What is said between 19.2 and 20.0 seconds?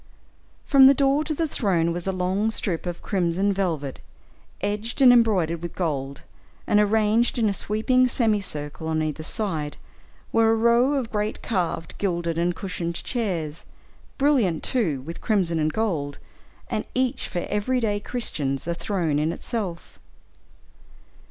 itself.